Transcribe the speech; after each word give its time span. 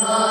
Amen. 0.00 0.27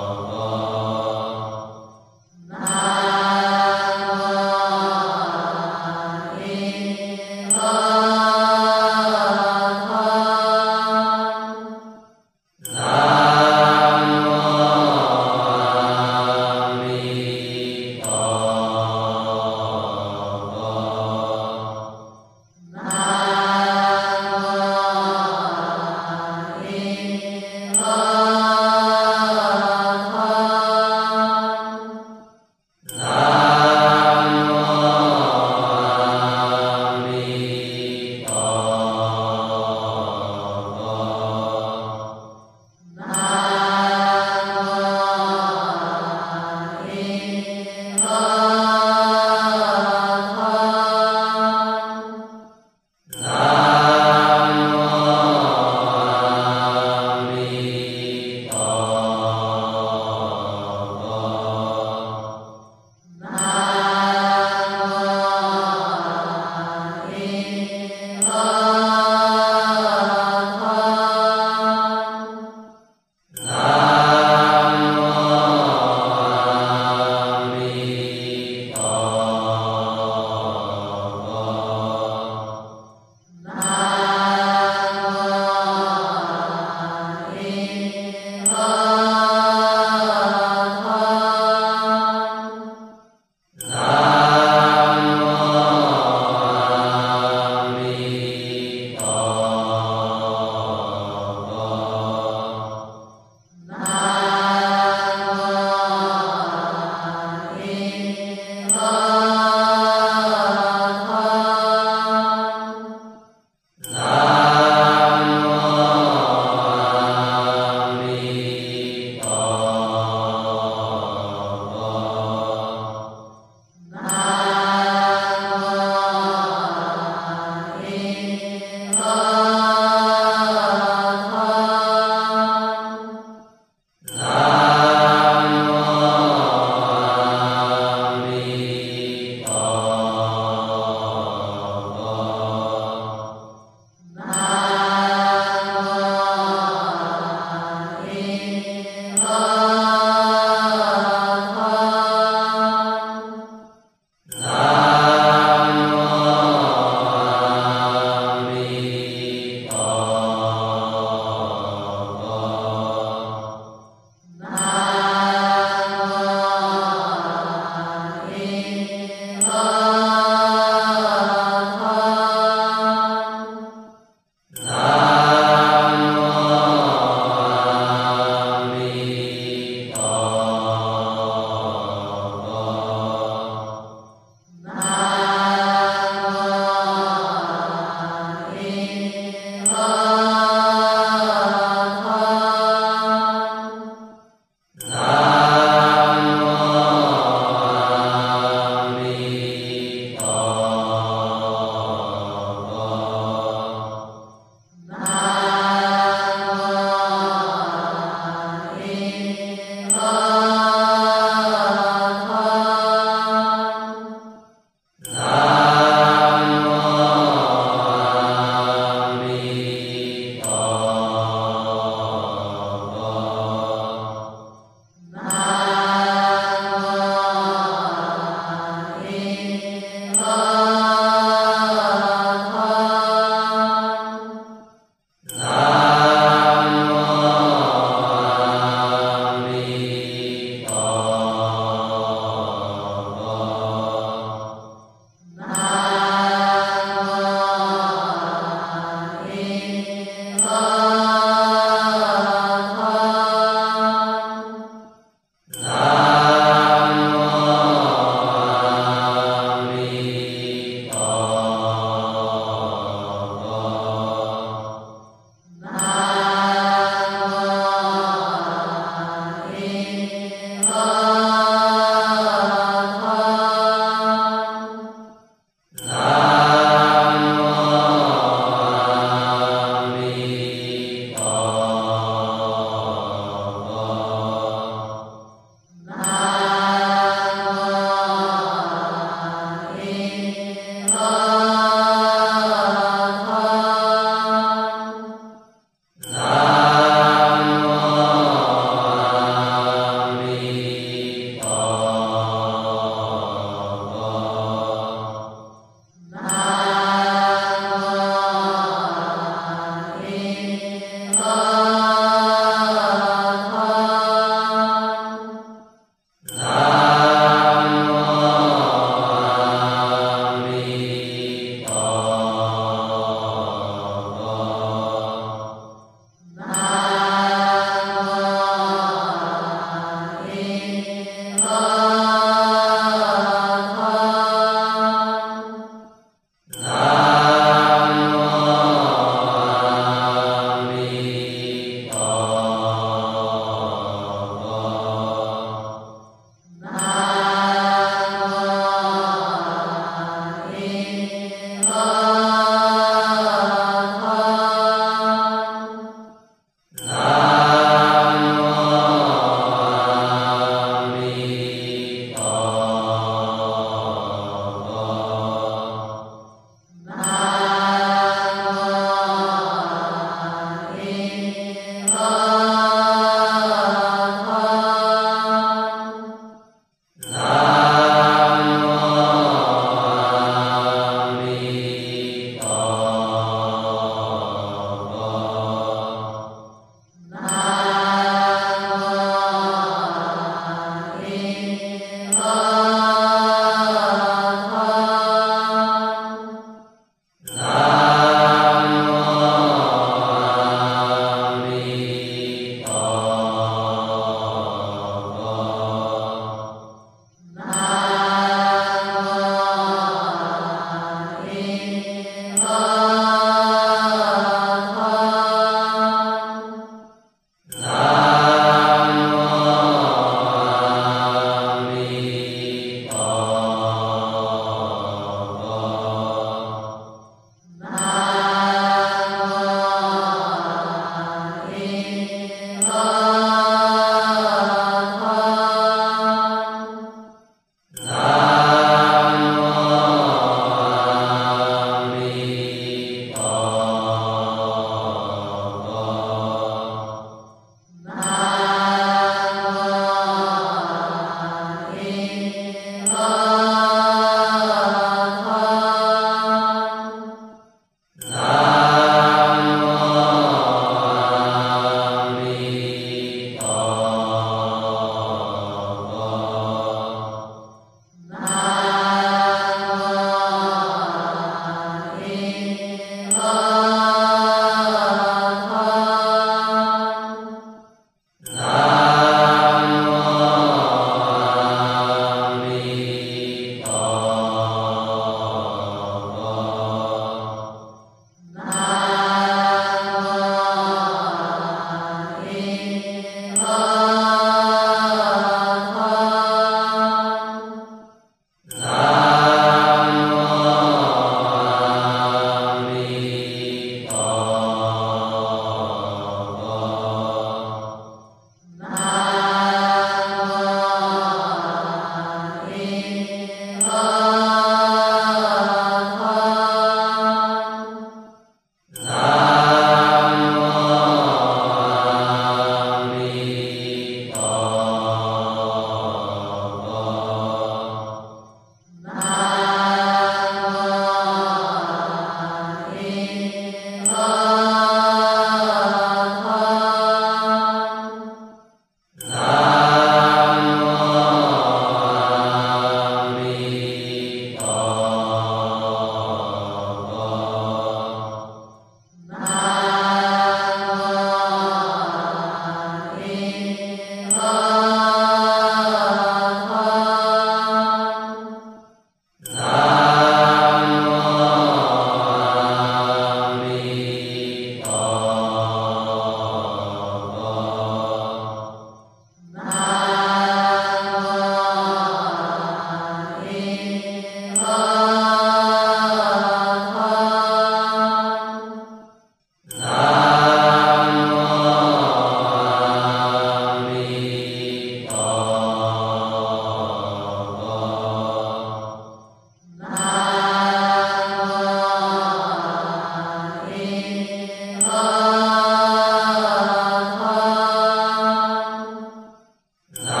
Namaste. 599.73 600.00